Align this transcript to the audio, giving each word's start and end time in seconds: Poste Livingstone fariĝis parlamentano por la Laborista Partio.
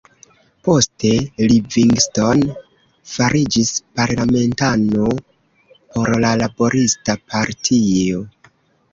Poste 0.67 1.09
Livingstone 1.49 2.55
fariĝis 3.09 3.69
parlamentano 3.99 5.11
por 5.97 6.11
la 6.25 6.31
Laborista 6.43 7.17
Partio. 7.35 8.23